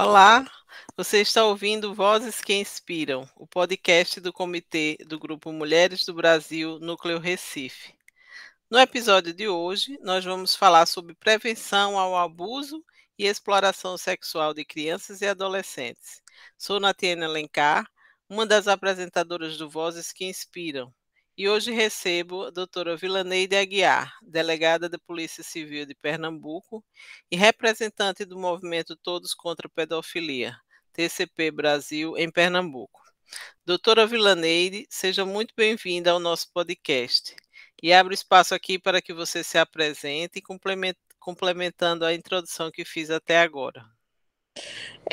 [0.00, 0.46] Olá,
[0.96, 6.78] você está ouvindo Vozes que Inspiram, o podcast do Comitê do Grupo Mulheres do Brasil,
[6.78, 7.92] Núcleo Recife.
[8.70, 12.80] No episódio de hoje, nós vamos falar sobre prevenção ao abuso
[13.18, 16.22] e exploração sexual de crianças e adolescentes.
[16.56, 17.84] Sou Natiana Alencar,
[18.30, 20.94] uma das apresentadoras do Vozes que Inspiram,
[21.38, 26.84] e hoje recebo a doutora Vilaneide Aguiar, delegada da Polícia Civil de Pernambuco
[27.30, 30.56] e representante do movimento Todos contra a Pedofilia,
[30.92, 33.00] TCP Brasil, em Pernambuco.
[33.64, 37.36] Doutora Vilaneide, seja muito bem-vinda ao nosso podcast.
[37.80, 40.42] E abro espaço aqui para que você se apresente,
[41.20, 43.86] complementando a introdução que fiz até agora.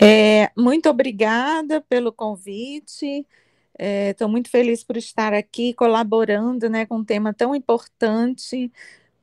[0.02, 3.28] É, muito obrigada pelo convite.
[3.78, 8.72] Estou é, muito feliz por estar aqui colaborando né, com um tema tão importante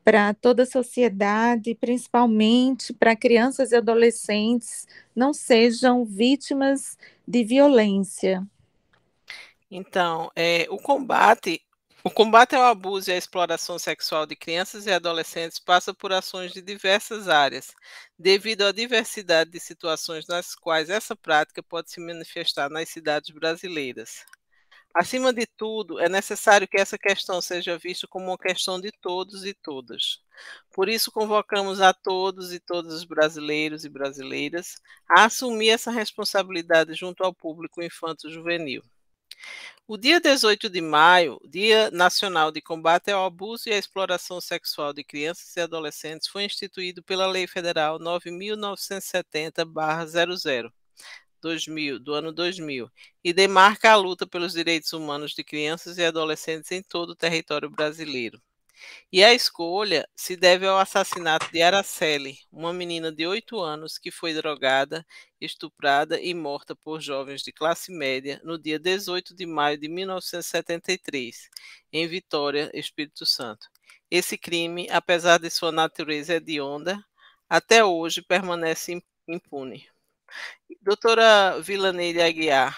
[0.04, 8.46] para toda a sociedade, principalmente para crianças e adolescentes, não sejam vítimas de violência.
[9.70, 11.62] Então, é, o combate
[12.04, 16.52] o combate ao abuso e à exploração sexual de crianças e adolescentes passa por ações
[16.52, 17.72] de diversas áreas,
[18.18, 24.26] devido à diversidade de situações nas quais essa prática pode se manifestar nas cidades brasileiras.
[24.94, 29.46] Acima de tudo, é necessário que essa questão seja vista como uma questão de todos
[29.46, 30.20] e todas.
[30.70, 36.92] Por isso, convocamos a todos e todas os brasileiros e brasileiras a assumir essa responsabilidade
[36.92, 38.82] junto ao público infanto-juvenil.
[39.88, 44.92] O dia 18 de maio, Dia Nacional de Combate ao Abuso e à Exploração Sexual
[44.92, 50.70] de Crianças e Adolescentes, foi instituído pela Lei Federal 9.970-00
[51.42, 52.90] 2000, do ano 2000,
[53.22, 57.68] e demarca a luta pelos direitos humanos de crianças e adolescentes em todo o território
[57.68, 58.40] brasileiro.
[59.12, 64.10] E a escolha se deve ao assassinato de Araceli, uma menina de 8 anos que
[64.10, 65.06] foi drogada,
[65.40, 71.48] estuprada e morta por jovens de classe média no dia 18 de maio de 1973,
[71.92, 73.68] em Vitória, Espírito Santo.
[74.10, 77.04] Esse crime, apesar de sua natureza hedionda,
[77.48, 79.91] até hoje permanece impune.
[80.80, 82.76] Doutora Vilaneide Aguiar,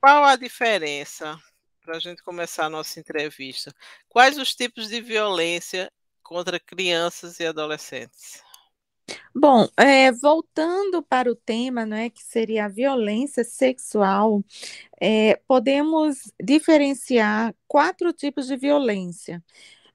[0.00, 1.38] qual a diferença,
[1.82, 3.72] para a gente começar a nossa entrevista,
[4.08, 5.90] quais os tipos de violência
[6.22, 8.42] contra crianças e adolescentes?
[9.34, 14.42] Bom, é, voltando para o tema, né, que seria a violência sexual,
[15.00, 19.44] é, podemos diferenciar quatro tipos de violência.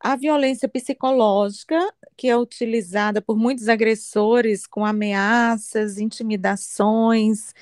[0.03, 1.77] A violência psicológica,
[2.17, 7.53] que é utilizada por muitos agressores com ameaças, intimidações.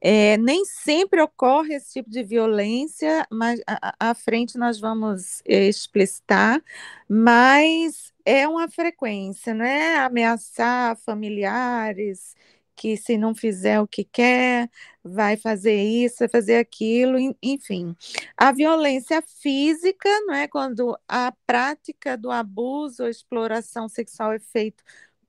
[0.00, 3.60] É, nem sempre ocorre esse tipo de violência, mas
[4.00, 6.60] à frente nós vamos é, explicitar,
[7.08, 9.96] mas é uma frequência, né?
[9.96, 12.34] Ameaçar familiares,
[12.76, 14.70] que se não fizer o que quer,
[15.04, 17.96] vai fazer isso, vai fazer aquilo, enfim.
[18.36, 24.82] A violência física, não é quando a prática do abuso ou exploração sexual é feito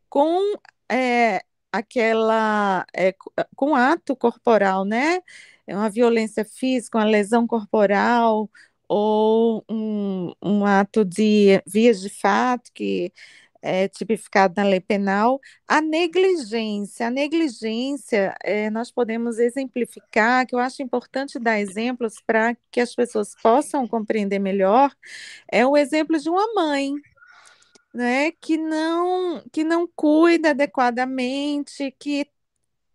[0.09, 0.55] com
[0.89, 3.15] é, aquela é,
[3.55, 5.21] com ato corporal, né?
[5.67, 8.49] É uma violência física, uma lesão corporal
[8.87, 13.11] ou um, um ato de vias de fato que
[13.63, 17.07] é, tipificado na lei penal, a negligência.
[17.07, 22.93] A negligência, é, nós podemos exemplificar, que eu acho importante dar exemplos para que as
[22.93, 24.91] pessoas possam compreender melhor,
[25.51, 26.93] é o exemplo de uma mãe,
[27.93, 32.27] né, que não que não cuida adequadamente, que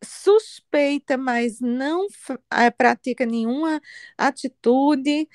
[0.05, 2.07] suspeita, mas não
[2.53, 3.81] é, pratica nenhuma
[4.17, 5.29] atitude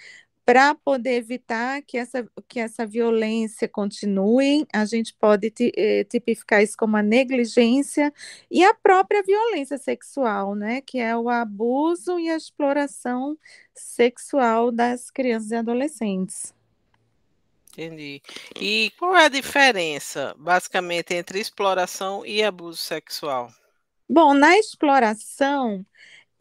[0.45, 6.75] para poder evitar que essa, que essa violência continue, a gente pode eh, tipificar isso
[6.77, 8.13] como a negligência
[8.51, 13.37] e a própria violência sexual, né, que é o abuso e a exploração
[13.73, 16.53] sexual das crianças e adolescentes.
[17.71, 18.21] Entendi.
[18.59, 23.51] E qual é a diferença, basicamente, entre exploração e abuso sexual?
[24.07, 25.83] Bom, na exploração,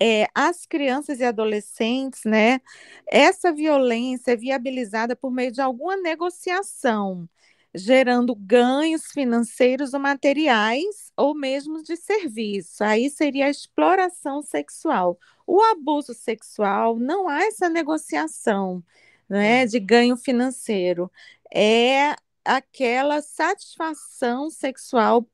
[0.03, 2.61] é, as crianças e adolescentes, né,
[3.07, 7.29] essa violência é viabilizada por meio de alguma negociação,
[7.73, 12.83] gerando ganhos financeiros ou materiais, ou mesmo de serviço.
[12.83, 15.17] Aí seria a exploração sexual.
[15.47, 18.83] O abuso sexual, não há essa negociação
[19.29, 21.11] né, de ganho financeiro.
[21.55, 25.25] É aquela satisfação sexual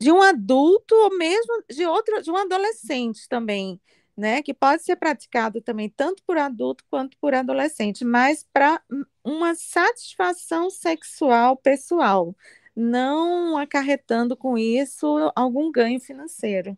[0.00, 3.80] de um adulto ou mesmo de outro, de um adolescente também,
[4.16, 4.42] né?
[4.42, 8.82] Que pode ser praticado também tanto por adulto quanto por adolescente, mas para
[9.24, 12.36] uma satisfação sexual pessoal,
[12.76, 15.06] não acarretando com isso
[15.36, 16.76] algum ganho financeiro.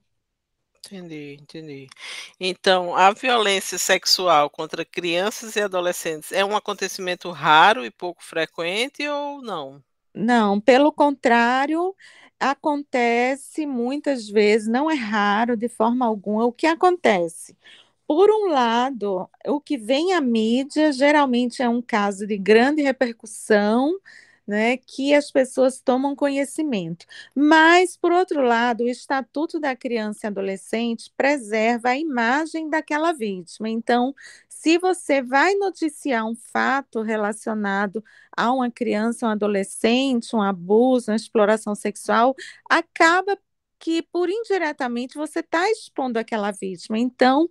[0.86, 1.86] Entendi, entendi.
[2.38, 9.06] Então, a violência sexual contra crianças e adolescentes é um acontecimento raro e pouco frequente
[9.08, 9.82] ou não?
[10.14, 11.94] Não, pelo contrário,
[12.38, 16.44] acontece muitas vezes, não é raro de forma alguma.
[16.44, 17.56] O que acontece?
[18.08, 23.92] Por um lado, o que vem à mídia geralmente é um caso de grande repercussão,
[24.46, 27.06] né, que as pessoas tomam conhecimento.
[27.34, 33.68] Mas, por outro lado, o Estatuto da Criança e Adolescente preserva a imagem daquela vítima.
[33.70, 34.14] Então,
[34.64, 38.02] se você vai noticiar um fato relacionado
[38.34, 42.34] a uma criança, um adolescente, um abuso, uma exploração sexual,
[42.70, 43.36] acaba
[43.78, 46.98] que por indiretamente você está expondo aquela vítima.
[46.98, 47.46] Então,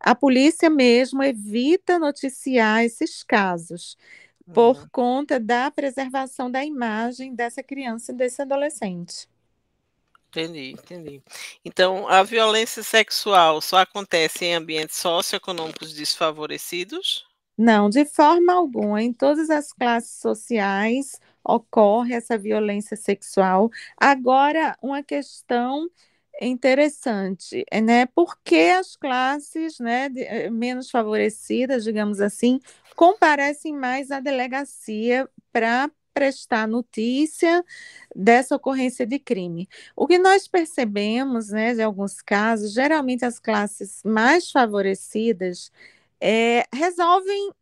[0.00, 3.98] a polícia mesmo evita noticiar esses casos
[4.54, 4.88] por uhum.
[4.90, 9.28] conta da preservação da imagem dessa criança e desse adolescente.
[10.36, 11.22] Entendi, entendi.
[11.64, 17.24] Então, a violência sexual só acontece em ambientes socioeconômicos desfavorecidos?
[17.56, 19.00] Não, de forma alguma.
[19.00, 23.70] Em todas as classes sociais, ocorre essa violência sexual.
[23.96, 25.88] Agora, uma questão
[26.40, 28.06] interessante, né?
[28.06, 32.58] Por que as classes né, eh, menos favorecidas, digamos assim,
[32.96, 37.64] comparecem mais à delegacia para prestar notícia
[38.14, 39.68] dessa ocorrência de crime.
[39.96, 45.72] O que nós percebemos, né, de alguns casos, geralmente as classes mais favorecidas
[46.20, 47.52] é, resolvem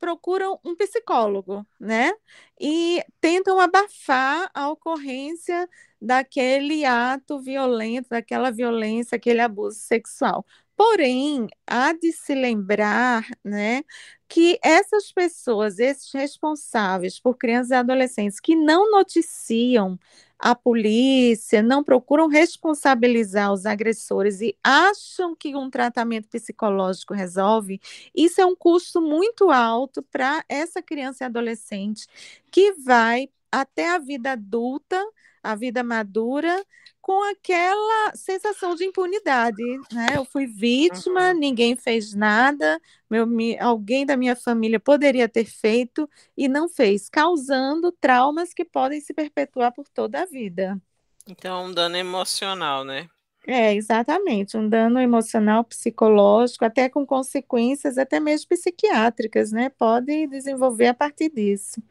[0.00, 2.12] procuram um psicólogo, né?
[2.60, 5.68] E tentam abafar a ocorrência
[6.00, 10.44] daquele ato violento, daquela violência, aquele abuso sexual.
[10.76, 13.82] Porém, há de se lembrar, né,
[14.28, 19.98] que essas pessoas, esses responsáveis por crianças e adolescentes que não noticiam
[20.38, 27.80] a polícia, não procuram responsabilizar os agressores e acham que um tratamento psicológico resolve,
[28.14, 32.06] isso é um custo muito alto para essa criança e adolescente
[32.50, 35.00] que vai até a vida adulta,
[35.42, 36.64] a vida madura,
[37.00, 40.16] com aquela sensação de impunidade, né?
[40.16, 41.38] Eu fui vítima, uhum.
[41.38, 42.80] ninguém fez nada,
[43.10, 48.64] meu, me, alguém da minha família poderia ter feito e não fez, causando traumas que
[48.64, 50.80] podem se perpetuar por toda a vida.
[51.26, 53.08] Então, um dano emocional, né?
[53.44, 59.68] É, exatamente, um dano emocional, psicológico, até com consequências até mesmo psiquiátricas, né?
[59.70, 61.82] Pode desenvolver a partir disso.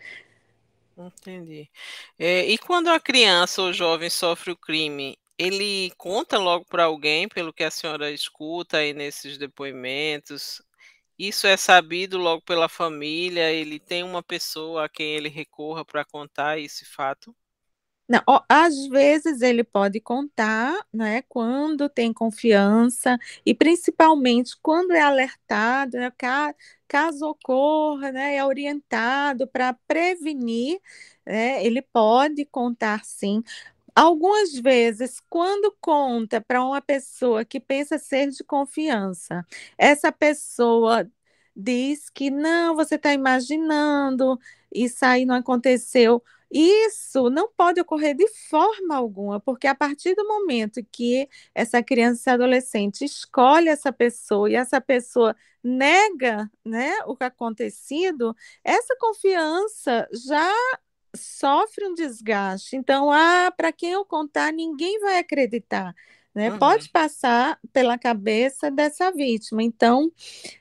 [1.07, 1.69] Entendi.
[2.19, 7.27] É, e quando a criança ou jovem sofre o crime, ele conta logo para alguém,
[7.27, 10.61] pelo que a senhora escuta aí nesses depoimentos?
[11.19, 13.51] Isso é sabido logo pela família?
[13.51, 17.35] Ele tem uma pessoa a quem ele recorra para contar esse fato?
[18.11, 25.95] Não, às vezes ele pode contar, né, quando tem confiança e principalmente quando é alertado,
[25.97, 26.11] né,
[26.89, 30.77] caso ocorra, né, é orientado para prevenir,
[31.25, 33.41] né, ele pode contar sim.
[33.95, 39.45] Algumas vezes, quando conta para uma pessoa que pensa ser de confiança,
[39.77, 41.07] essa pessoa
[41.55, 44.39] diz que não, você está imaginando,
[44.73, 46.23] isso aí não aconteceu.
[46.53, 52.31] Isso não pode ocorrer de forma alguma, porque a partir do momento que essa criança
[52.31, 55.33] e adolescente escolhe essa pessoa e essa pessoa
[55.63, 58.35] nega né, o que acontecido,
[58.65, 60.51] essa confiança já
[61.15, 62.75] sofre um desgaste.
[62.75, 65.93] Então, ah, para quem eu contar, ninguém vai acreditar.
[66.33, 66.49] Né?
[66.49, 66.59] Uhum.
[66.59, 69.61] Pode passar pela cabeça dessa vítima.
[69.61, 70.09] Então,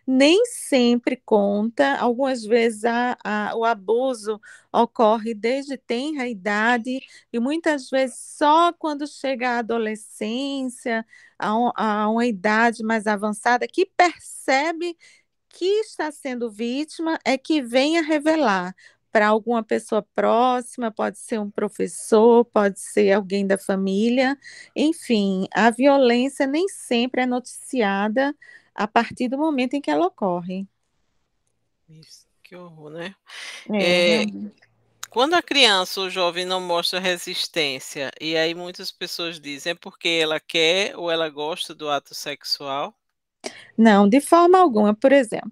[0.06, 4.40] nem sempre conta, algumas vezes a, a, o abuso
[4.72, 7.00] ocorre desde tenra idade
[7.32, 11.06] e muitas vezes só quando chega a adolescência,
[11.38, 14.96] a, um, a uma idade mais avançada, que percebe
[15.48, 18.74] que está sendo vítima é que vem a revelar
[19.10, 24.38] para alguma pessoa próxima, pode ser um professor, pode ser alguém da família.
[24.74, 28.34] Enfim, a violência nem sempre é noticiada
[28.74, 30.66] a partir do momento em que ela ocorre.
[31.88, 33.14] Isso, que horror, né?
[33.72, 34.26] É, é,
[35.10, 40.08] quando a criança ou jovem não mostra resistência, e aí muitas pessoas dizem é porque
[40.22, 42.94] ela quer ou ela gosta do ato sexual?
[43.76, 44.94] Não, de forma alguma.
[44.94, 45.50] Por exemplo,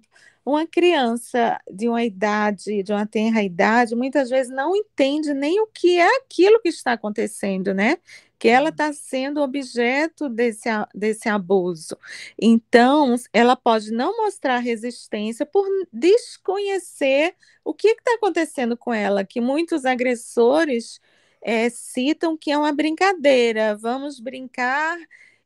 [0.51, 5.67] uma criança de uma idade, de uma tenra idade, muitas vezes não entende nem o
[5.67, 7.97] que é aquilo que está acontecendo, né?
[8.37, 11.97] Que ela está sendo objeto desse, desse abuso.
[12.41, 19.41] Então, ela pode não mostrar resistência por desconhecer o que está acontecendo com ela, que
[19.41, 20.99] muitos agressores
[21.41, 24.97] é, citam que é uma brincadeira, vamos brincar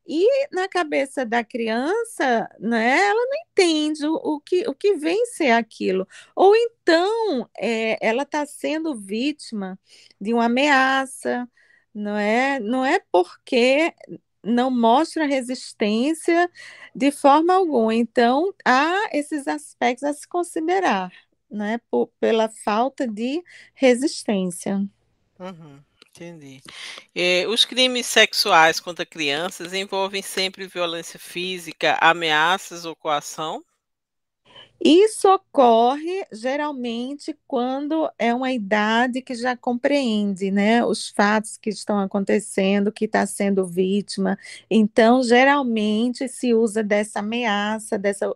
[0.05, 5.25] E na cabeça da criança, né, ela não entende o, o que, o que vem
[5.27, 6.07] ser aquilo.
[6.35, 9.79] Ou então é, ela está sendo vítima
[10.19, 11.47] de uma ameaça,
[11.93, 12.59] não é?
[12.59, 13.93] Não é porque
[14.43, 16.51] não mostra resistência
[16.93, 17.95] de forma alguma.
[17.95, 21.11] Então, há esses aspectos a se considerar,
[21.49, 23.41] né, por, pela falta de
[23.73, 24.85] resistência.
[25.39, 25.79] Uhum.
[26.15, 26.61] Entendi.
[27.15, 33.63] Eh, os crimes sexuais contra crianças envolvem sempre violência física, ameaças ou coação?
[34.83, 41.99] Isso ocorre geralmente quando é uma idade que já compreende, né, os fatos que estão
[41.99, 44.37] acontecendo, que está sendo vítima.
[44.69, 48.35] Então, geralmente se usa dessa ameaça, dessa,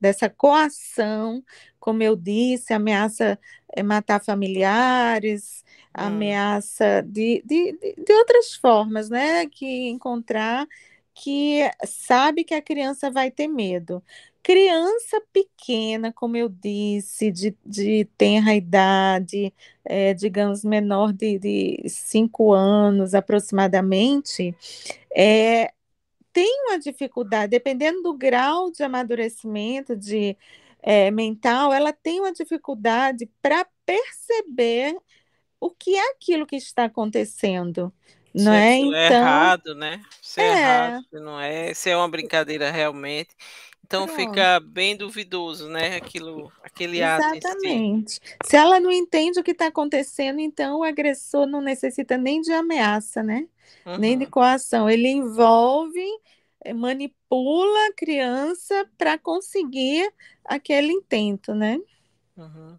[0.00, 1.42] dessa coação,
[1.80, 3.38] como eu disse, ameaça
[3.74, 5.64] é matar familiares,
[5.96, 6.04] Hum.
[6.06, 7.72] ameaça de, de,
[8.04, 9.46] de outras formas, né?
[9.46, 10.66] Que encontrar
[11.14, 14.02] que sabe que a criança vai ter medo.
[14.42, 19.52] Criança pequena, como eu disse, de, de tenra idade,
[19.84, 24.56] é, digamos, menor de, de cinco anos aproximadamente,
[25.14, 25.72] é,
[26.32, 30.36] tem uma dificuldade, dependendo do grau de amadurecimento de
[30.80, 34.96] é, mental, ela tem uma dificuldade para perceber
[35.60, 37.92] o que é aquilo que está acontecendo,
[38.34, 38.76] não se é?
[38.76, 40.02] Então, é errado, né?
[40.22, 43.34] Se é, é errado, se não é, se é uma brincadeira realmente.
[43.88, 44.20] Então Pronto.
[44.20, 45.96] fica bem duvidoso, né?
[45.96, 47.46] Aquilo, aquele Exatamente.
[47.46, 47.56] ato.
[47.56, 48.10] Exatamente.
[48.12, 48.20] Si.
[48.44, 52.52] Se ela não entende o que está acontecendo, então o agressor não necessita nem de
[52.52, 53.48] ameaça, né?
[53.86, 53.96] Uhum.
[53.96, 54.30] Nem de uhum.
[54.30, 54.90] coação.
[54.90, 56.04] Ele envolve,
[56.66, 60.12] eh, manipula a criança para conseguir
[60.44, 61.80] aquele intento, né?
[62.36, 62.78] Uhum.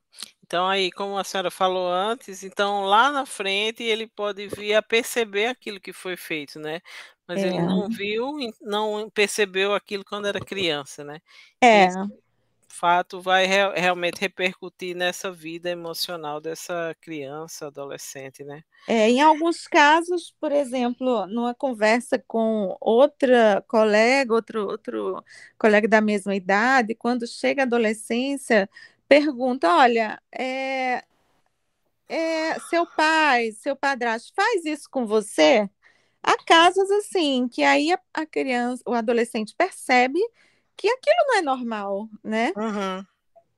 [0.50, 4.82] Então, aí, como a senhora falou antes, então lá na frente ele pode vir a
[4.82, 6.82] perceber aquilo que foi feito, né?
[7.28, 8.00] Mas ele não É.
[8.00, 11.20] viu, não percebeu aquilo quando era criança, né?
[11.62, 11.90] É.
[11.90, 11.98] Esse
[12.70, 18.64] fato vai real- realmente repercutir nessa vida emocional dessa criança, adolescente, né?
[18.88, 25.24] É, em alguns casos, por exemplo, numa conversa com outra colega, outro, outro
[25.60, 28.68] colega da mesma idade, quando chega a adolescência,
[29.10, 31.04] pergunta: olha, é,
[32.08, 35.70] é, seu pai, seu padrasto faz isso com você?
[36.22, 40.20] Há casos assim, que aí a, a criança, o adolescente percebe
[40.78, 42.54] que aquilo não é normal, né?
[42.56, 43.06] Uhum.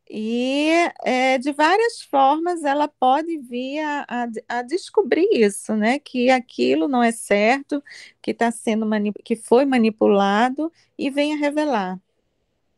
[0.10, 0.70] E
[1.04, 6.00] é, de várias formas ela pode vir a, a, a, descobrir isso, né?
[6.00, 7.84] Que aquilo não é certo,
[8.22, 8.86] que está sendo
[9.24, 12.00] que foi manipulado e vem a revelar.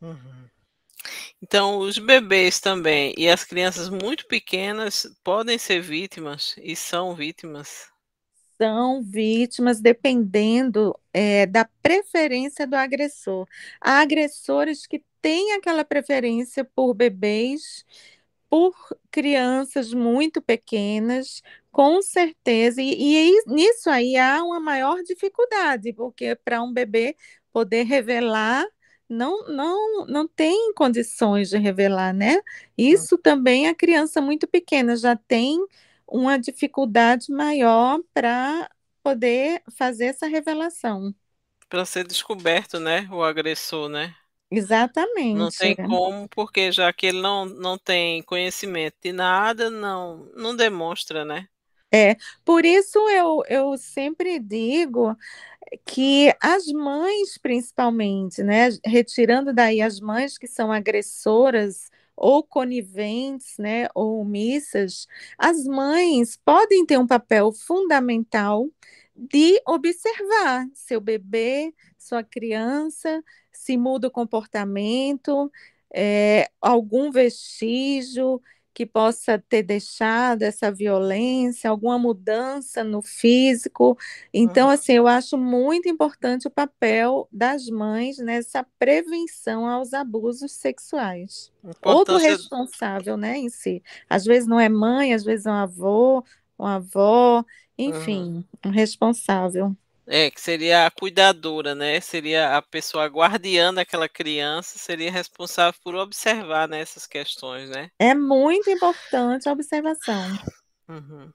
[0.00, 0.44] Uhum.
[1.42, 7.88] Então, os bebês também e as crianças muito pequenas podem ser vítimas e são vítimas?
[8.56, 13.46] São vítimas dependendo é, da preferência do agressor.
[13.80, 17.84] Há agressores que têm aquela preferência por bebês,
[18.48, 18.74] por
[19.10, 21.42] crianças muito pequenas,
[21.72, 27.16] com certeza, e, e nisso aí há uma maior dificuldade, porque para um bebê
[27.52, 28.64] poder revelar
[29.08, 32.40] não, não, não tem condições de revelar, né?
[32.76, 35.58] Isso também a criança muito pequena já tem
[36.06, 38.70] uma dificuldade maior para
[39.02, 41.14] poder fazer essa revelação.
[41.68, 43.06] Para ser descoberto, né?
[43.12, 44.16] O agressor, né?
[44.50, 45.28] Exatamente.
[45.32, 50.54] Não tem como, porque já que ele não, não tem conhecimento de nada, não, não
[50.56, 51.48] demonstra, né?
[51.94, 55.16] É, por isso eu, eu sempre digo
[55.86, 63.88] que as mães, principalmente, né, retirando daí as mães que são agressoras ou coniventes, né,
[63.94, 65.06] ou omissas,
[65.38, 68.68] as mães podem ter um papel fundamental
[69.16, 73.22] de observar seu bebê, sua criança,
[73.52, 75.50] se muda o comportamento,
[75.94, 78.40] é, algum vestígio,
[78.74, 83.96] que possa ter deixado essa violência, alguma mudança no físico.
[84.32, 84.74] Então, uhum.
[84.74, 91.52] assim, eu acho muito importante o papel das mães nessa prevenção aos abusos sexuais.
[91.82, 93.80] Ou do responsável, né, em si.
[94.10, 96.24] Às vezes não é mãe, às vezes é um avô,
[96.58, 97.44] uma avó,
[97.78, 98.70] enfim, uhum.
[98.70, 99.74] um responsável.
[100.06, 101.98] É, que seria a cuidadora, né?
[102.00, 107.90] Seria a pessoa guardiã daquela criança, seria responsável por observar né, essas questões, né?
[107.98, 110.38] É muito importante a observação.
[110.88, 111.32] Uhum.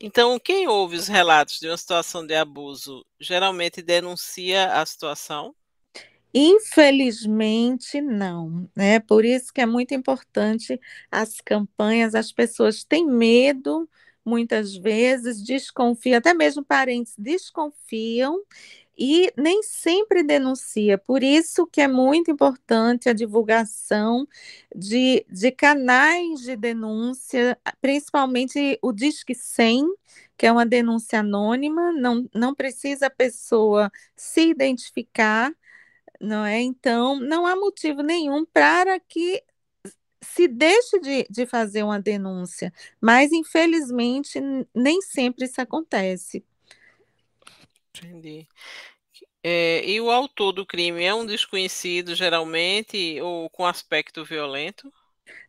[0.00, 5.54] Então, quem ouve os relatos de uma situação de abuso geralmente denuncia a situação?
[6.34, 8.70] Infelizmente, não.
[8.74, 9.00] Né?
[9.00, 13.88] Por isso que é muito importante as campanhas, as pessoas têm medo
[14.24, 18.40] muitas vezes desconfiam, até mesmo parentes desconfiam
[18.96, 20.98] e nem sempre denuncia.
[20.98, 24.26] Por isso que é muito importante a divulgação
[24.74, 29.86] de, de canais de denúncia, principalmente o Disque 100,
[30.36, 35.52] que é uma denúncia anônima, não, não precisa a pessoa se identificar,
[36.20, 36.60] não é?
[36.60, 39.42] Então, não há motivo nenhum para que
[40.22, 44.40] se deixe de, de fazer uma denúncia, mas infelizmente
[44.74, 46.44] nem sempre isso acontece.
[47.94, 48.46] Entendi.
[49.44, 54.92] É, e o autor do crime é um desconhecido, geralmente, ou com aspecto violento?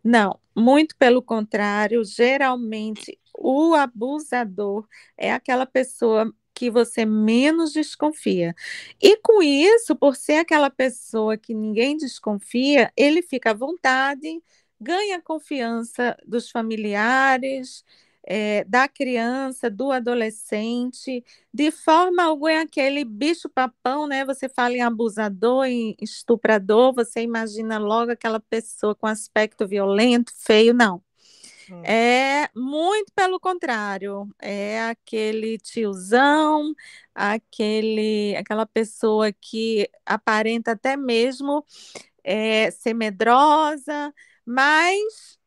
[0.03, 4.87] Não, muito pelo contrário, geralmente o abusador
[5.17, 8.53] é aquela pessoa que você menos desconfia.
[9.01, 14.41] E com isso, por ser aquela pessoa que ninguém desconfia, ele fica à vontade,
[14.83, 17.83] ganha a confiança dos familiares,
[18.25, 21.23] é, da criança, do adolescente,
[21.53, 24.23] de forma alguma é aquele bicho-papão, né?
[24.25, 30.73] Você fala em abusador, em estuprador, você imagina logo aquela pessoa com aspecto violento, feio,
[30.73, 31.01] não.
[31.69, 31.81] Hum.
[31.83, 36.73] É muito pelo contrário, é aquele tiozão,
[37.13, 41.65] aquele, aquela pessoa que aparenta até mesmo
[42.23, 44.13] é, ser medrosa,
[44.45, 45.37] mas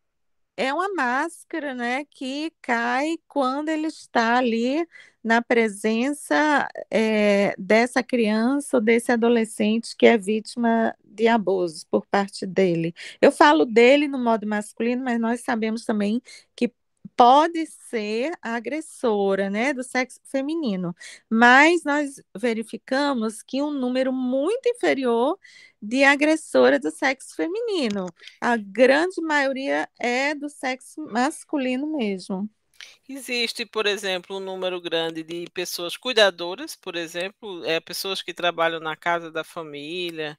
[0.57, 4.87] é uma máscara, né, que cai quando ele está ali
[5.23, 12.47] na presença é, dessa criança ou desse adolescente que é vítima de abusos por parte
[12.47, 12.95] dele.
[13.21, 16.23] Eu falo dele no modo masculino, mas nós sabemos também
[16.55, 16.73] que
[17.17, 20.95] pode ser agressora, né, do sexo feminino,
[21.31, 25.39] mas nós verificamos que um número muito inferior
[25.81, 28.07] de agressora do sexo feminino.
[28.41, 32.49] A grande maioria é do sexo masculino mesmo.
[33.09, 38.81] Existe, por exemplo, um número grande de pessoas cuidadoras, por exemplo, é, pessoas que trabalham
[38.81, 40.37] na casa da família,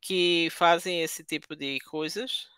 [0.00, 2.48] que fazem esse tipo de coisas?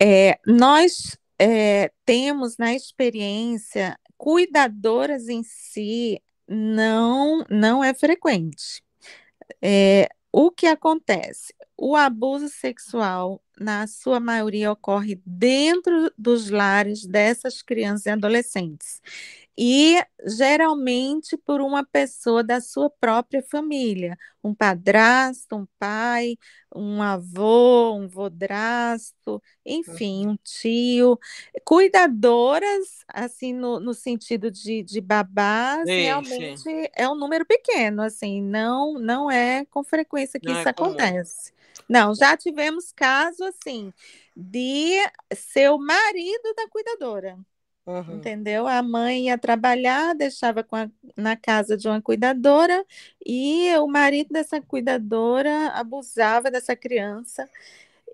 [0.00, 8.84] É, nós é, temos na experiência, cuidadoras em si não, não é frequente.
[9.62, 11.54] É, o que acontece?
[11.78, 19.00] O abuso sexual, na sua maioria, ocorre dentro dos lares dessas crianças e adolescentes
[19.62, 26.38] e geralmente por uma pessoa da sua própria família, um padrasto, um pai,
[26.74, 30.32] um avô, um vodrasto, enfim, uhum.
[30.32, 31.18] um tio,
[31.62, 36.86] cuidadoras, assim, no, no sentido de, de babás, sim, realmente sim.
[36.94, 41.52] é um número pequeno, assim, não, não é com frequência que não isso é acontece.
[41.86, 43.92] Não, já tivemos caso, assim,
[44.34, 44.96] de
[45.34, 47.38] ser o marido da cuidadora.
[47.90, 48.16] Uhum.
[48.16, 48.68] Entendeu?
[48.68, 52.84] A mãe ia trabalhar, deixava a, na casa de uma cuidadora
[53.26, 57.50] e o marido dessa cuidadora abusava dessa criança.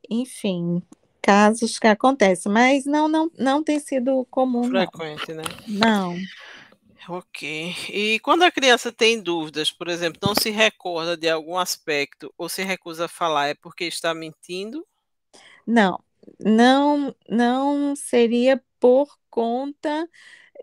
[0.09, 0.83] Enfim,
[1.21, 4.71] casos que acontecem, mas não não, não tem sido comum.
[4.71, 5.43] Frequente, não.
[5.43, 5.49] né?
[5.69, 6.17] Não.
[7.09, 7.75] Ok.
[7.91, 12.49] E quando a criança tem dúvidas, por exemplo, não se recorda de algum aspecto ou
[12.49, 14.85] se recusa a falar, é porque está mentindo?
[15.67, 16.03] Não,
[16.41, 20.09] não, não seria por conta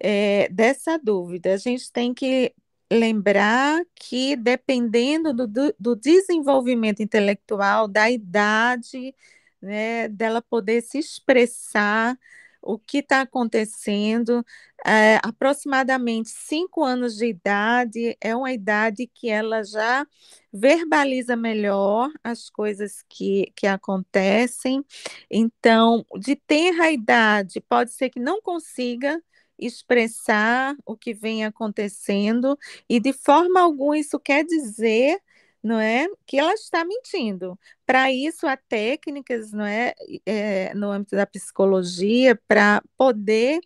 [0.02, 1.54] é, dessa dúvida.
[1.54, 2.54] A gente tem que
[2.91, 9.15] lembrar que, dependendo do, do, desenvolvimento intelectual, da idade,
[9.62, 12.17] né, dela poder se expressar,
[12.63, 14.43] o que está acontecendo.
[14.86, 20.06] É, aproximadamente cinco anos de idade é uma idade que ela já
[20.52, 24.84] verbaliza melhor as coisas que, que acontecem.
[25.30, 29.21] Então, de tenra idade, pode ser que não consiga
[29.58, 32.58] expressar o que vem acontecendo,
[32.89, 35.19] e de forma alguma isso quer dizer
[35.63, 37.58] não é que ela está mentindo.
[37.86, 39.93] Para isso há técnicas, não é,
[40.26, 43.60] é no âmbito da psicologia para poder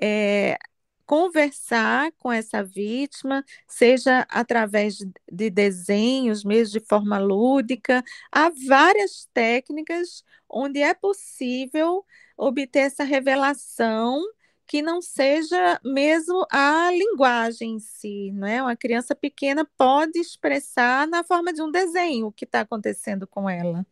[0.00, 0.58] é,
[1.06, 4.98] conversar com essa vítima, seja através
[5.30, 8.04] de desenhos, mesmo de forma lúdica.
[8.30, 12.04] Há várias técnicas onde é possível
[12.36, 14.22] obter essa revelação
[14.66, 18.62] que não seja mesmo a linguagem em si, não é?
[18.62, 23.48] Uma criança pequena pode expressar na forma de um desenho o que está acontecendo com
[23.48, 23.86] ela.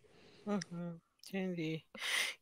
[0.47, 1.85] Uhum, entendi.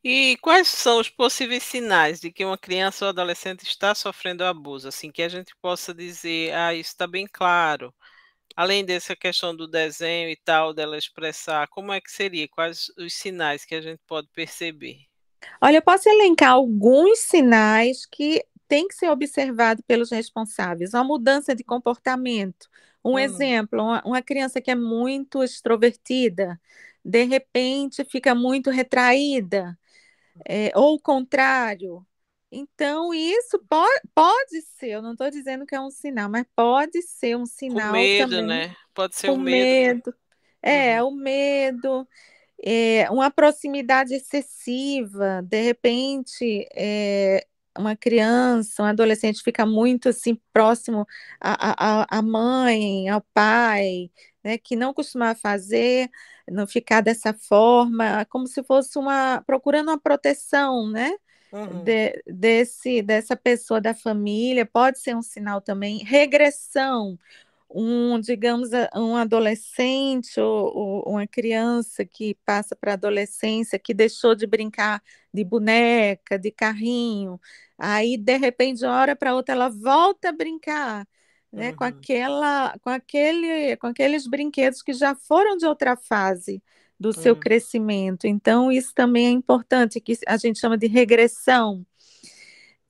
[0.05, 4.89] E quais são os possíveis sinais de que uma criança ou adolescente está sofrendo abuso?
[4.89, 7.95] Assim, que a gente possa dizer, ah, isso está bem claro.
[8.57, 12.49] Além dessa questão do desenho e tal, dela expressar, como é que seria?
[12.49, 15.08] Quais os sinais que a gente pode perceber?
[15.61, 20.93] Olha, eu posso elencar alguns sinais que tem que ser observado pelos responsáveis.
[20.93, 22.69] Uma mudança de comportamento.
[23.05, 23.19] Um hum.
[23.19, 26.61] exemplo, uma, uma criança que é muito extrovertida,
[27.05, 29.79] de repente fica muito retraída,
[30.47, 32.05] é, ou o contrário.
[32.51, 37.03] Então, isso pode, pode ser, eu não estou dizendo que é um sinal, mas pode
[37.03, 37.89] ser um sinal.
[37.89, 38.77] Com medo, também, né?
[38.95, 39.95] Pode ser o medo.
[39.95, 40.15] medo.
[40.61, 41.11] É, uhum.
[41.11, 42.09] o medo,
[42.63, 51.07] é, uma proximidade excessiva, de repente, é, uma criança, um adolescente fica muito assim próximo
[51.41, 54.11] à, mãe, ao pai,
[54.43, 56.11] né, que não costumava fazer,
[56.51, 61.13] não ficar dessa forma, como se fosse uma procurando uma proteção, né?
[61.51, 61.83] Uhum.
[61.83, 67.19] De, desse, dessa pessoa da família, pode ser um sinal também, regressão,
[67.71, 74.35] um, digamos, um adolescente ou, ou uma criança que passa para a adolescência, que deixou
[74.35, 75.03] de brincar
[75.33, 77.39] de boneca, de carrinho,
[77.77, 81.07] aí de repente de uma hora para outra ela volta a brincar,
[81.53, 81.77] né, uhum.
[81.77, 86.63] com aquela, com aquele, com aqueles brinquedos que já foram de outra fase
[86.99, 87.41] do seu uhum.
[87.41, 88.27] crescimento.
[88.27, 91.87] Então isso também é importante que a gente chama de regressão.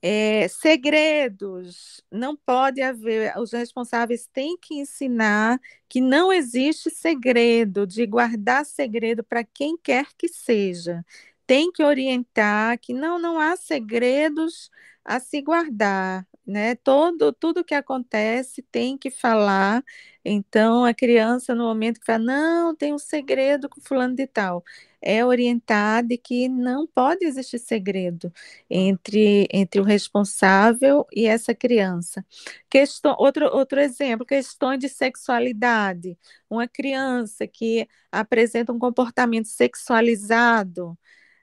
[0.01, 5.59] É, segredos, não pode haver, os responsáveis têm que ensinar
[5.89, 11.05] que não existe segredo, de guardar segredo para quem quer que seja.
[11.45, 14.71] Tem que orientar que não, não há segredos
[15.03, 16.75] a se guardar, né?
[16.75, 19.83] Todo, tudo que acontece tem que falar.
[20.25, 24.63] Então, a criança, no momento que fala, não, tem um segredo com fulano de tal,
[25.01, 28.33] é orientada de que não pode existir segredo
[28.69, 32.25] entre, entre o responsável e essa criança.
[32.69, 36.17] Questão, outro, outro exemplo, questões de sexualidade.
[36.49, 40.97] Uma criança que apresenta um comportamento sexualizado,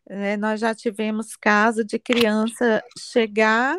[0.08, 3.78] né, nós já tivemos caso de criança chegar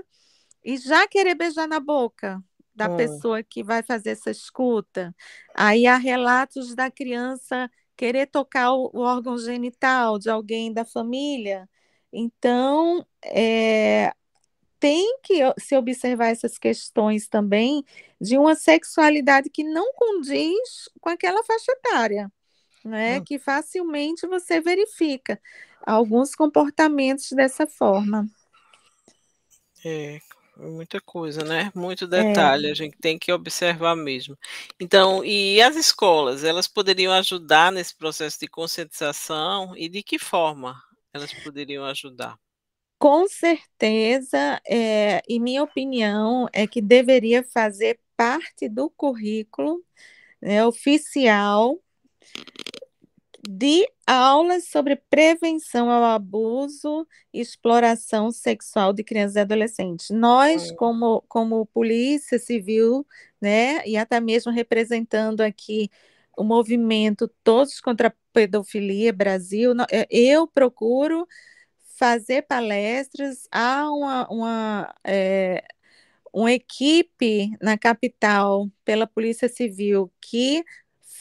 [0.68, 2.44] e já querer beijar na boca
[2.76, 2.98] da hum.
[2.98, 5.16] pessoa que vai fazer essa escuta.
[5.56, 11.70] Aí há relatos da criança querer tocar o, o órgão genital de alguém da família.
[12.12, 14.12] Então, é,
[14.78, 17.86] tem que se observar essas questões também
[18.20, 22.30] de uma sexualidade que não condiz com aquela faixa etária,
[22.84, 23.20] né?
[23.20, 23.24] Hum.
[23.24, 25.40] Que facilmente você verifica
[25.82, 28.28] alguns comportamentos dessa forma.
[29.86, 30.20] É,
[30.60, 31.72] Muita coisa, né?
[31.76, 32.08] Muito é.
[32.08, 32.72] detalhe, é.
[32.72, 34.38] a gente tem que observar mesmo.
[34.80, 40.82] Então, e as escolas, elas poderiam ajudar nesse processo de conscientização e de que forma
[41.14, 42.38] elas poderiam ajudar?
[43.00, 49.84] Com certeza, é, e minha opinião é que deveria fazer parte do currículo
[50.42, 51.80] né, oficial
[53.48, 60.10] de aulas sobre prevenção ao abuso e exploração sexual de crianças e adolescentes.
[60.10, 63.06] Nós, como, como Polícia Civil,
[63.42, 65.90] né, e até mesmo representando aqui
[66.38, 71.28] o movimento Todos contra a Pedofilia Brasil, é, eu procuro
[71.98, 75.64] fazer palestras, há uma, uma, é,
[76.32, 80.64] uma equipe na capital pela Polícia Civil que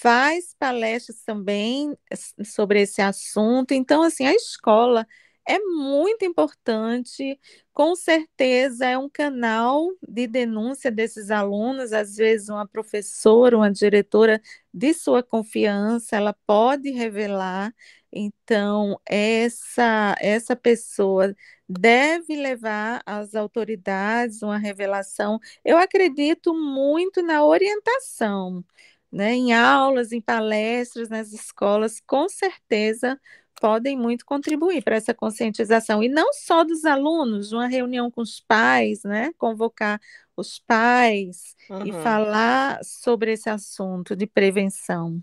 [0.00, 1.96] faz palestras também
[2.44, 3.72] sobre esse assunto.
[3.72, 5.06] Então, assim, a escola
[5.48, 7.38] é muito importante,
[7.72, 14.40] com certeza é um canal de denúncia desses alunos, às vezes uma professora, uma diretora
[14.74, 17.72] de sua confiança, ela pode revelar,
[18.12, 21.34] então essa essa pessoa
[21.68, 25.38] deve levar às autoridades uma revelação.
[25.64, 28.64] Eu acredito muito na orientação
[29.10, 33.18] né, em aulas, em palestras, nas escolas, com certeza
[33.60, 36.02] podem muito contribuir para essa conscientização.
[36.02, 39.32] E não só dos alunos, uma reunião com os pais, né?
[39.38, 40.00] Convocar
[40.36, 41.86] os pais uhum.
[41.86, 45.22] e falar sobre esse assunto de prevenção.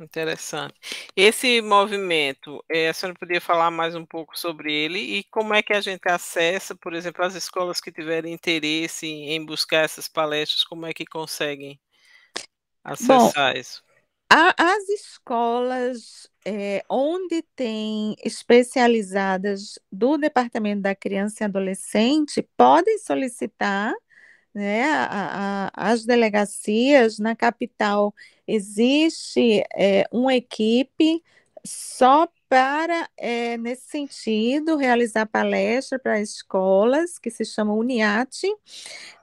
[0.00, 0.74] Interessante.
[1.14, 5.62] Esse movimento, é, a senhora poderia falar mais um pouco sobre ele e como é
[5.62, 10.64] que a gente acessa, por exemplo, as escolas que tiverem interesse em buscar essas palestras,
[10.64, 11.78] como é que conseguem
[12.84, 13.82] acessar Bom, isso?
[14.30, 23.92] A, as escolas é, onde tem especializadas do Departamento da Criança e Adolescente podem solicitar
[24.54, 28.14] né, a, a, as delegacias na capital
[28.46, 31.22] existe é, uma equipe
[31.64, 38.46] só para, é, nesse sentido, realizar palestra para escolas, que se chama Uniate.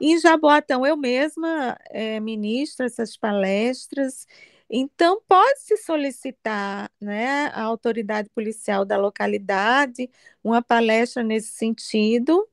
[0.00, 4.26] E em Jaboatão, eu mesma é, ministro essas palestras.
[4.68, 10.10] Então, pode-se solicitar né, à autoridade policial da localidade
[10.42, 12.48] uma palestra nesse sentido.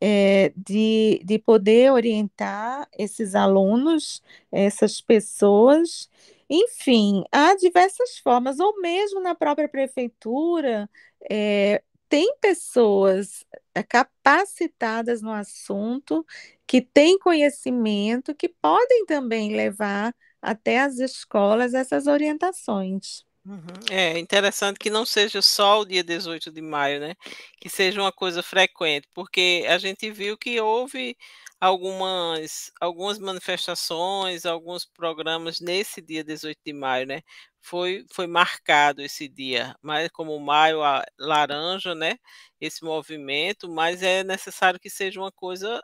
[0.00, 6.10] é, de, de poder orientar esses alunos, essas pessoas.
[6.48, 10.88] Enfim, há diversas formas, ou mesmo na própria prefeitura,
[11.28, 16.24] é, tem pessoas é, capacitadas no assunto,
[16.66, 23.24] que têm conhecimento, que podem também levar até as escolas essas orientações.
[23.44, 23.60] Uhum.
[23.90, 27.14] É interessante que não seja só o dia 18 de maio, né?
[27.60, 31.16] Que seja uma coisa frequente, porque a gente viu que houve
[31.60, 37.22] algumas, algumas manifestações, alguns programas nesse dia 18 de maio, né?
[37.60, 40.80] Foi, foi marcado esse dia, mas como maio
[41.18, 42.16] laranja, né?
[42.60, 45.82] Esse movimento, mas é necessário que seja uma coisa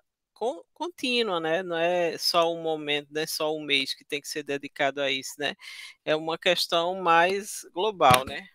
[0.75, 1.63] contínua, né?
[1.63, 5.01] Não é só um momento, não é só um mês que tem que ser dedicado
[5.01, 5.55] a isso, né?
[6.05, 8.47] É uma questão mais global, né?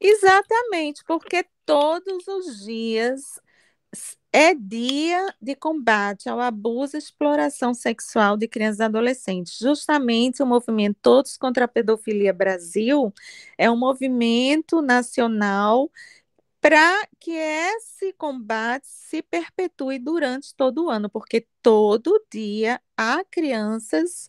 [0.00, 3.40] Exatamente, porque todos os dias
[4.32, 9.58] é dia de combate ao abuso e exploração sexual de crianças e adolescentes.
[9.58, 13.12] Justamente o movimento Todos contra a Pedofilia Brasil
[13.56, 15.90] é um movimento nacional
[16.60, 24.28] para que esse combate se perpetue durante todo o ano, porque todo dia há crianças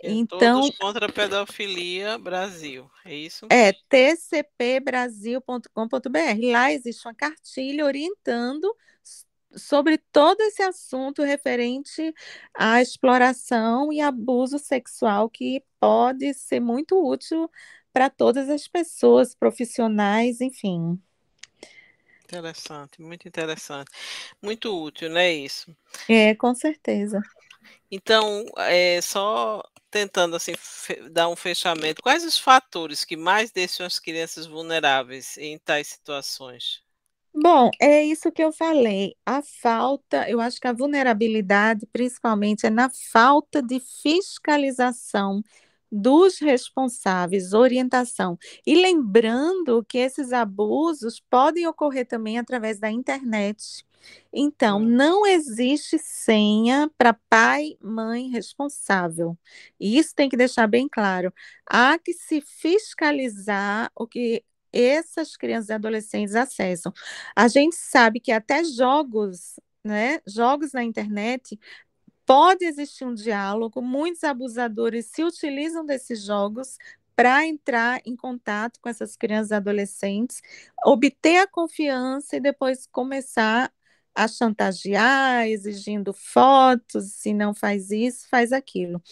[0.00, 3.46] É então, todos contra a pedofilia Brasil, é isso?
[3.50, 6.52] É tcpbrasil.com.br.
[6.52, 8.72] Lá existe uma cartilha orientando
[9.56, 12.14] sobre todo esse assunto referente
[12.54, 17.50] à exploração e abuso sexual que pode ser muito útil
[17.98, 21.02] para todas as pessoas, profissionais, enfim.
[22.22, 23.90] Interessante, muito interessante.
[24.40, 25.76] Muito útil, não é isso?
[26.08, 27.20] É, com certeza.
[27.90, 30.52] Então, é, só tentando assim
[31.10, 36.80] dar um fechamento, quais os fatores que mais deixam as crianças vulneráveis em tais situações?
[37.34, 39.16] Bom, é isso que eu falei.
[39.26, 45.42] A falta, eu acho que a vulnerabilidade, principalmente, é na falta de fiscalização
[45.90, 48.38] dos responsáveis, orientação.
[48.66, 53.84] E lembrando que esses abusos podem ocorrer também através da internet.
[54.32, 59.36] Então, não existe senha para pai, mãe responsável.
[59.80, 61.32] E isso tem que deixar bem claro.
[61.66, 66.92] Há que se fiscalizar o que essas crianças e adolescentes acessam.
[67.34, 71.58] A gente sabe que até jogos, né, jogos na internet,
[72.28, 73.80] pode existir um diálogo.
[73.80, 76.76] Muitos abusadores se utilizam desses jogos
[77.16, 80.42] para entrar em contato com essas crianças e adolescentes,
[80.84, 83.72] obter a confiança e depois começar
[84.14, 89.02] a chantagear, exigindo fotos, se não faz isso, faz aquilo.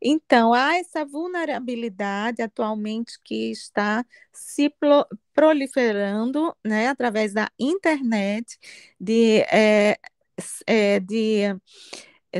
[0.00, 4.74] Então, há essa vulnerabilidade atualmente que está se
[5.34, 8.58] proliferando né, através da internet,
[8.98, 9.98] de, é,
[10.66, 11.54] é, de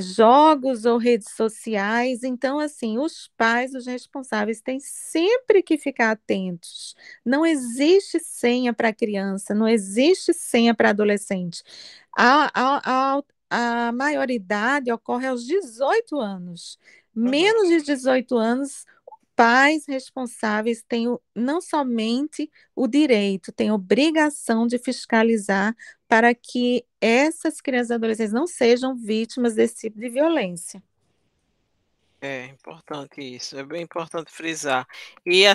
[0.01, 2.23] jogos ou redes sociais.
[2.23, 6.95] Então, assim, os pais, os responsáveis, têm sempre que ficar atentos.
[7.25, 11.63] Não existe senha para criança, não existe senha para adolescente.
[12.17, 16.79] A, a, a, a maioridade ocorre aos 18 anos.
[17.15, 18.87] Menos de 18 anos,
[19.37, 25.75] pais responsáveis têm não somente o direito, têm obrigação de fiscalizar
[26.09, 30.83] para que essas crianças e adolescentes não sejam vítimas desse tipo de violência.
[32.21, 34.87] É importante isso, é bem importante frisar.
[35.27, 35.55] E a,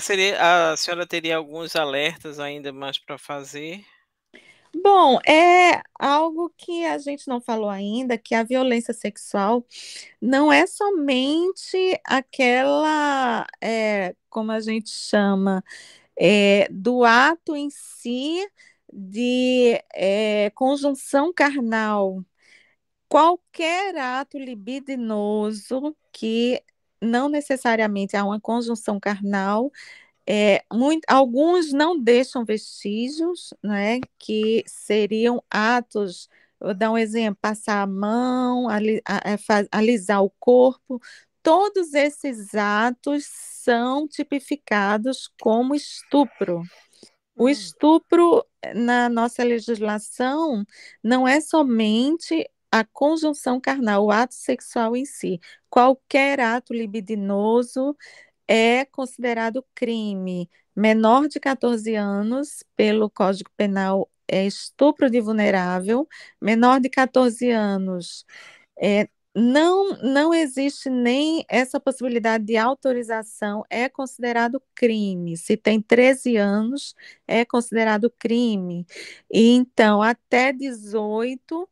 [0.73, 3.85] a senhora teria alguns alertas ainda mais para fazer?
[4.75, 9.65] Bom, é algo que a gente não falou ainda, que a violência sexual
[10.21, 15.63] não é somente aquela, é, como a gente chama,
[16.19, 18.47] é, do ato em si
[18.91, 22.23] de é, conjunção carnal.
[23.09, 26.61] Qualquer ato libidinoso que
[27.01, 29.71] não necessariamente há uma conjunção carnal
[30.27, 36.27] é, muito, alguns não deixam vestígios, né, que seriam atos,
[36.59, 39.37] vou dar um exemplo, passar a mão, ali, a, a,
[39.71, 41.01] alisar o corpo,
[41.41, 46.61] todos esses atos são tipificados como estupro.
[47.37, 47.49] O hum.
[47.49, 50.65] estupro na nossa legislação
[51.01, 55.39] não é somente a conjunção carnal, o ato sexual em si.
[55.69, 57.95] Qualquer ato libidinoso
[58.47, 60.49] é considerado crime.
[60.75, 66.07] Menor de 14 anos, pelo Código Penal, é estupro de vulnerável.
[66.41, 68.25] Menor de 14 anos
[68.81, 75.37] é, não, não existe nem essa possibilidade de autorização, é considerado crime.
[75.37, 76.95] Se tem 13 anos,
[77.27, 78.85] é considerado crime.
[79.31, 81.69] E então, até 18,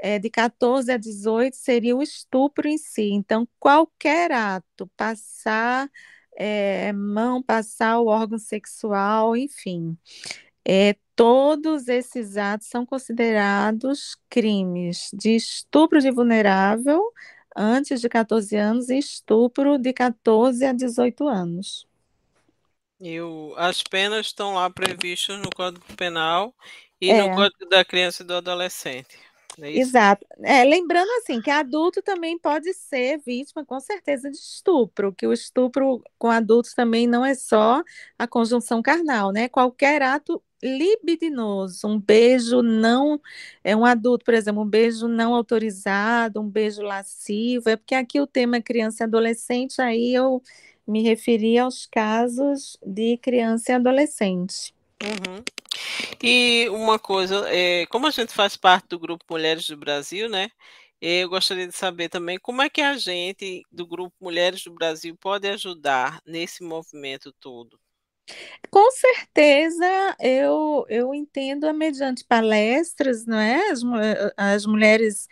[0.00, 3.10] é, de 14 a 18, seria o estupro em si.
[3.12, 5.90] Então, qualquer ato, passar
[6.38, 9.98] é, mão, passar o órgão sexual, enfim,
[10.64, 17.02] é, todos esses atos são considerados crimes de estupro de vulnerável
[17.56, 21.88] antes de 14 anos e estupro de 14 a 18 anos.
[23.00, 26.54] E o, as penas estão lá previstas no Código Penal
[27.00, 27.28] e é.
[27.28, 29.18] no Código da Criança e do Adolescente.
[29.60, 30.26] É Exato.
[30.42, 35.32] É, lembrando assim que adulto também pode ser vítima, com certeza, de estupro, que o
[35.32, 37.82] estupro com adultos também não é só
[38.18, 39.48] a conjunção carnal, né?
[39.48, 43.20] Qualquer ato libidinoso, um beijo não
[43.62, 48.20] é um adulto, por exemplo, um beijo não autorizado, um beijo lascivo, é porque aqui
[48.20, 50.42] o tema é criança e adolescente, aí eu
[50.86, 54.74] me referi aos casos de criança e adolescente.
[55.02, 55.42] Uhum.
[56.22, 60.48] E uma coisa, é, como a gente faz parte do grupo Mulheres do Brasil, né?
[61.00, 65.16] Eu gostaria de saber também como é que a gente do grupo Mulheres do Brasil
[65.16, 67.78] pode ajudar nesse movimento todo.
[68.70, 73.70] Com certeza, eu, eu entendo mediante palestras, não é?
[73.70, 73.80] As,
[74.36, 75.28] as mulheres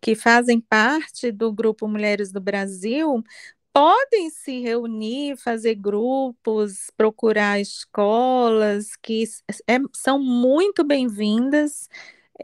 [0.00, 3.22] que fazem parte do Grupo Mulheres do Brasil
[3.78, 9.22] podem se reunir, fazer grupos, procurar escolas que
[9.68, 11.88] é, são muito bem-vindas.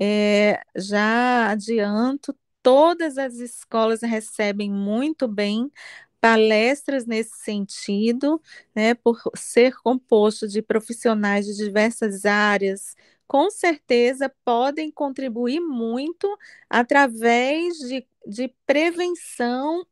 [0.00, 5.72] É, já adianto, todas as escolas recebem muito bem
[6.20, 8.40] palestras nesse sentido,
[8.72, 12.94] né, por ser composto de profissionais de diversas áreas,
[13.26, 16.28] com certeza podem contribuir muito
[16.70, 19.84] através de, de prevenção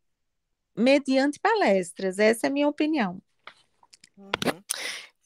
[0.76, 2.18] mediante palestras.
[2.18, 3.20] Essa é a minha opinião.
[4.16, 4.62] Uhum.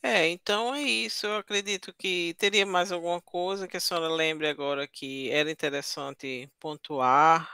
[0.03, 1.27] É, então é isso.
[1.27, 6.49] Eu acredito que teria mais alguma coisa que a senhora lembre agora que era interessante
[6.61, 7.51] pontuar.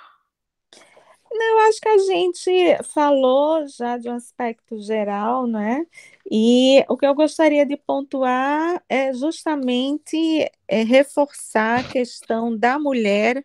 [1.35, 5.87] Não, acho que a gente falou já de um aspecto geral, né?
[6.31, 10.16] E o que eu gostaria de pontuar é justamente
[10.68, 13.44] é, reforçar a questão da mulher,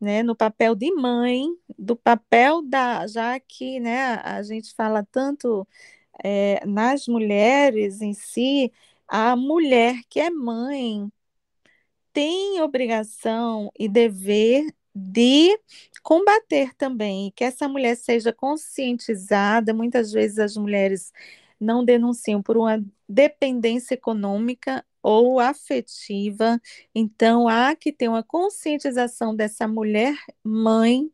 [0.00, 1.46] né, no papel de mãe,
[1.78, 5.66] do papel da, já que, né, a gente fala tanto
[6.24, 8.72] é, nas mulheres em si,
[9.08, 11.10] a mulher que é mãe
[12.12, 15.58] tem obrigação e dever de
[16.02, 19.72] combater também, que essa mulher seja conscientizada.
[19.72, 21.12] Muitas vezes as mulheres
[21.60, 26.60] não denunciam por uma dependência econômica ou afetiva,
[26.94, 31.10] então há que ter uma conscientização dessa mulher mãe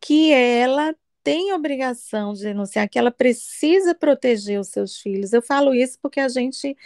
[0.00, 5.32] que ela tem obrigação de denunciar, que ela precisa proteger os seus filhos.
[5.32, 6.76] Eu falo isso porque a gente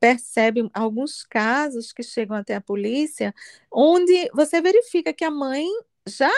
[0.00, 3.34] percebe alguns casos que chegam até a polícia,
[3.70, 5.66] onde você verifica que a mãe
[6.08, 6.30] já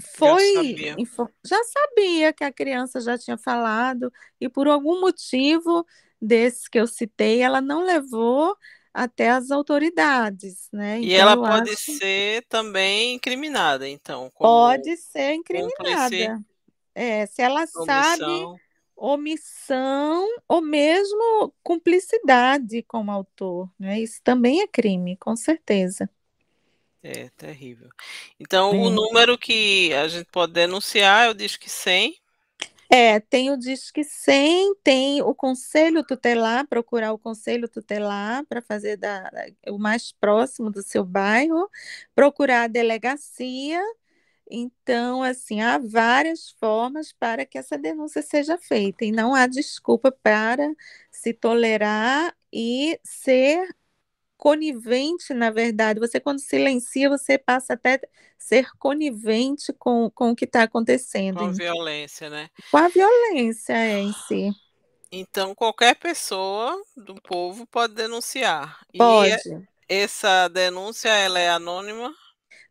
[0.00, 0.96] foi já sabia.
[1.44, 5.84] já sabia que a criança já tinha falado e por algum motivo
[6.20, 8.56] desses que eu citei ela não levou
[8.92, 11.00] até as autoridades, né?
[11.00, 11.92] E então, ela pode acho...
[11.98, 14.30] ser também incriminada, então.
[14.38, 16.42] pode ser incriminada.
[16.94, 17.84] É, se ela omissão.
[17.84, 18.58] sabe
[18.98, 24.00] omissão ou mesmo cumplicidade com o autor, né?
[24.00, 26.10] Isso também é crime, com certeza.
[27.00, 27.88] É terrível.
[28.40, 32.16] Então, o número que a gente pode denunciar é o Disque 100.
[32.90, 38.96] É, tem o Disque 100, tem o Conselho Tutelar, procurar o Conselho Tutelar para fazer
[38.96, 39.30] da,
[39.68, 41.68] o mais próximo do seu bairro,
[42.14, 43.78] procurar a delegacia.
[44.50, 50.12] Então, assim, há várias formas para que essa denúncia seja feita, e não há desculpa
[50.12, 50.72] para
[51.10, 53.68] se tolerar e ser
[54.38, 56.00] conivente, na verdade.
[56.00, 58.00] Você, quando silencia, você passa até
[58.38, 61.40] ser conivente com, com o que está acontecendo.
[61.40, 62.48] Com a violência, né?
[62.70, 64.50] Com a violência é, em si.
[65.10, 68.78] Então, qualquer pessoa do povo pode denunciar.
[68.96, 69.32] Pode.
[69.32, 72.14] E essa denúncia, ela é anônima?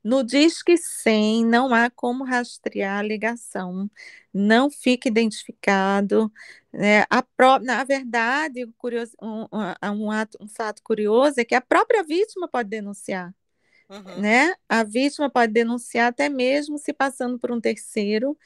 [0.08, 3.92] No Disque 100 não há como rastrear a ligação,
[4.34, 6.32] não fica identificado.
[6.72, 7.04] Né?
[7.36, 9.46] Pró na verdade, curioso, um,
[9.84, 13.36] um, ato, um fato curioso é que a própria vítima pode denunciar.
[13.90, 14.22] Uhum.
[14.22, 14.56] Né?
[14.70, 18.38] A vítima pode denunciar até mesmo se passando por um terceiro,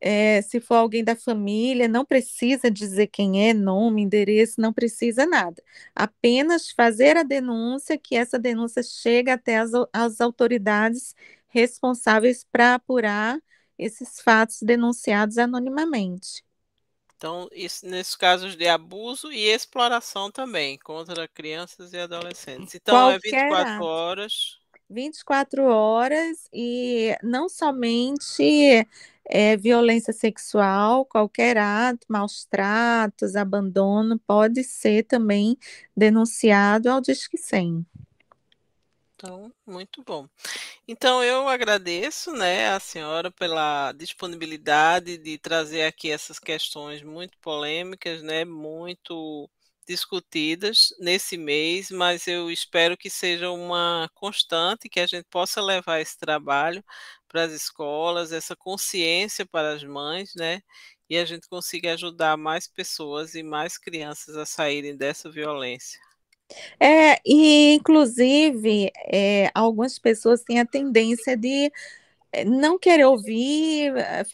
[0.00, 5.26] é, se for alguém da família, não precisa dizer quem é, nome, endereço, não precisa
[5.26, 5.62] nada.
[5.94, 11.14] Apenas fazer a denúncia, que essa denúncia chega até as, as autoridades
[11.48, 13.40] responsáveis para apurar
[13.78, 16.44] esses fatos denunciados anonimamente.
[17.16, 22.74] Então, isso nesses casos de abuso e exploração também contra crianças e adolescentes.
[22.74, 23.84] Então, é Qualquer é 24 ato.
[23.84, 24.58] horas.
[24.88, 28.86] 24 horas e não somente
[29.28, 35.56] é, violência sexual, qualquer ato, maus tratos, abandono, pode ser também
[35.96, 37.84] denunciado ao Disque 100.
[39.14, 40.28] Então, muito bom.
[40.86, 48.22] Então, eu agradeço, né, a senhora pela disponibilidade de trazer aqui essas questões muito polêmicas,
[48.22, 49.48] né, muito
[49.86, 56.00] discutidas nesse mês, mas eu espero que seja uma constante, que a gente possa levar
[56.00, 56.84] esse trabalho
[57.28, 60.60] para as escolas, essa consciência para as mães, né?
[61.08, 66.00] E a gente consiga ajudar mais pessoas e mais crianças a saírem dessa violência.
[66.78, 71.70] É, e inclusive, é, algumas pessoas têm a tendência de
[72.32, 74.24] eh, não querer ouvir, eh,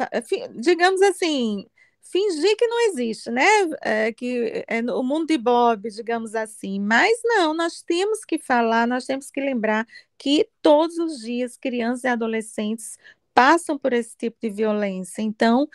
[0.56, 1.66] digamos assim,
[2.02, 3.44] fingir que não existe, né?
[3.80, 6.80] É, que é o mundo de Bob, digamos assim.
[6.80, 9.86] Mas não, nós temos que falar, nós temos que lembrar
[10.18, 12.98] que todos os dias crianças e adolescentes
[13.34, 15.22] passam por esse tipo de violência.
[15.22, 15.68] Então,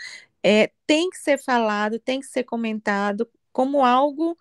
[0.43, 4.38] é, tem que ser falado, tem que ser comentado como algo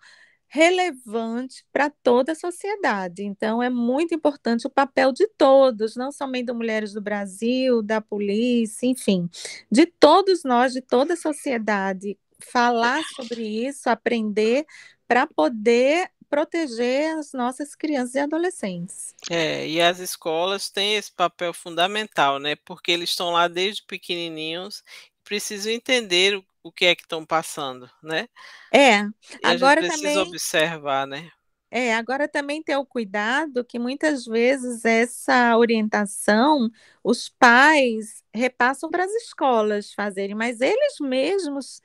[0.47, 3.23] relevante para toda a sociedade.
[3.23, 8.01] Então, é muito importante o papel de todos, não somente das Mulheres do Brasil, da
[8.01, 9.29] polícia, enfim,
[9.71, 14.65] de todos nós, de toda a sociedade, falar sobre isso, aprender
[15.07, 19.13] para poder proteger as nossas crianças e adolescentes.
[19.29, 22.55] É, e as escolas têm esse papel fundamental, né?
[22.65, 24.83] Porque eles estão lá desde pequenininhos,
[25.27, 28.27] precisam entender o que é que estão passando, né?
[28.73, 29.01] É,
[29.43, 30.17] agora precisa também...
[30.17, 31.29] observar, né?
[31.69, 36.69] É, agora também ter o cuidado que muitas vezes essa orientação
[37.03, 41.81] os pais repassam para as escolas fazerem, mas eles mesmos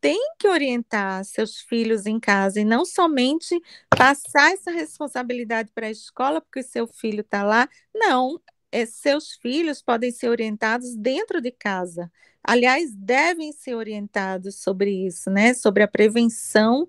[0.00, 5.90] têm que orientar seus filhos em casa e não somente passar essa responsabilidade para a
[5.90, 7.68] escola porque seu filho está lá.
[7.92, 8.40] Não,
[8.74, 12.10] é, seus filhos podem ser orientados dentro de casa
[12.44, 15.54] aliás, devem ser orientados sobre isso, né?
[15.54, 16.86] Sobre a prevenção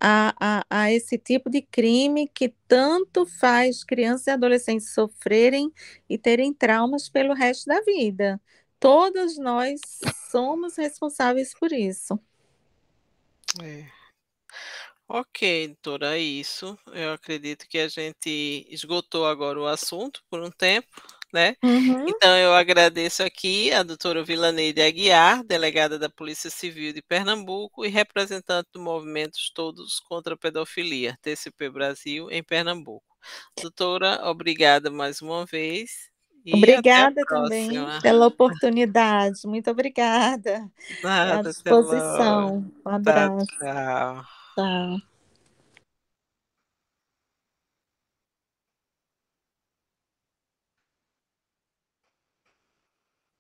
[0.00, 5.72] a, a, a, esse tipo de crime que tanto faz crianças e adolescentes sofrerem
[6.08, 8.40] e terem traumas pelo resto da vida.
[8.78, 9.80] Todos nós
[10.30, 12.18] somos responsáveis por isso.
[13.62, 13.86] É.
[15.08, 16.76] Ok, doutora, é isso.
[16.92, 20.88] Eu acredito que a gente esgotou agora o assunto por um tempo
[21.32, 21.54] né?
[21.62, 22.08] Uhum.
[22.08, 27.88] Então eu agradeço aqui a doutora Vilaneide Aguiar, delegada da Polícia Civil de Pernambuco e
[27.88, 33.04] representante do movimento Todos contra a Pedofilia, TCP Brasil, em Pernambuco.
[33.60, 36.10] Doutora, obrigada mais uma vez.
[36.52, 37.70] obrigada também
[38.00, 39.40] pela oportunidade.
[39.46, 40.70] Muito obrigada.
[41.02, 42.70] Nada, à disposição.
[42.84, 43.46] Um abraço.
[43.58, 44.24] Tá, tchau.
[44.54, 45.15] Tchau.